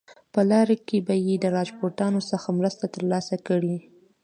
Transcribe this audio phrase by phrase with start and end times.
[0.33, 3.75] په لاره کې به د راجپوتانو څخه مرستې ترلاسه کړي.